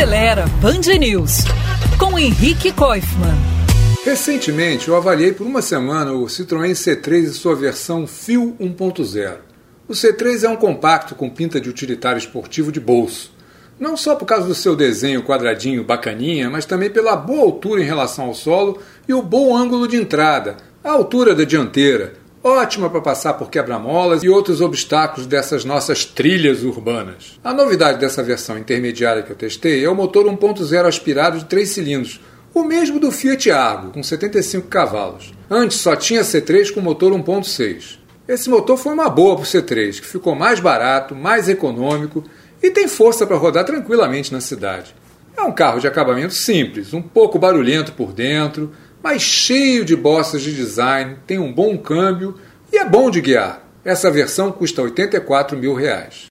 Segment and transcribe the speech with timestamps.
[0.00, 1.44] Acelera Band News
[1.98, 3.36] com Henrique Koifman.
[4.02, 9.36] Recentemente eu avaliei por uma semana o Citroën C3 e sua versão Fio 1.0.
[9.86, 13.30] O C3 é um compacto com pinta de utilitário esportivo de bolso.
[13.78, 17.86] Não só por causa do seu desenho quadradinho bacaninha, mas também pela boa altura em
[17.86, 23.00] relação ao solo e o bom ângulo de entrada, a altura da dianteira, ótima para
[23.00, 27.38] passar por quebra-molas e outros obstáculos dessas nossas trilhas urbanas.
[27.44, 31.68] A novidade dessa versão intermediária que eu testei é o motor 1.0 aspirado de 3
[31.68, 32.20] cilindros,
[32.54, 35.32] o mesmo do Fiat Argo, com 75 cavalos.
[35.48, 37.98] Antes só tinha C3 com motor 1.6.
[38.26, 42.24] Esse motor foi uma boa para o C3, que ficou mais barato, mais econômico
[42.62, 44.94] e tem força para rodar tranquilamente na cidade.
[45.36, 48.72] É um carro de acabamento simples, um pouco barulhento por dentro,
[49.02, 52.34] mas cheio de bossas de design, tem um bom câmbio
[52.72, 53.66] e é bom de guiar.
[53.84, 56.28] Essa versão custa 84 mil reais.